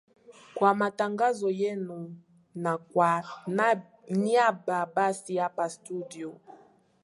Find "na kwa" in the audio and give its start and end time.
2.55-3.23